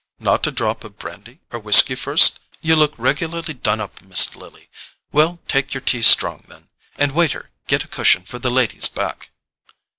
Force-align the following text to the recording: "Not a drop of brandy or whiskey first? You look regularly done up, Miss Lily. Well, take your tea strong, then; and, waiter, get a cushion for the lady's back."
"Not 0.17 0.47
a 0.47 0.51
drop 0.51 0.83
of 0.83 0.97
brandy 0.97 1.41
or 1.51 1.59
whiskey 1.59 1.93
first? 1.93 2.39
You 2.59 2.75
look 2.75 2.95
regularly 2.97 3.53
done 3.53 3.79
up, 3.79 4.01
Miss 4.01 4.35
Lily. 4.35 4.67
Well, 5.11 5.39
take 5.47 5.75
your 5.75 5.81
tea 5.81 6.01
strong, 6.01 6.43
then; 6.47 6.69
and, 6.97 7.11
waiter, 7.11 7.51
get 7.67 7.83
a 7.83 7.87
cushion 7.87 8.23
for 8.23 8.39
the 8.39 8.49
lady's 8.49 8.87
back." 8.87 9.29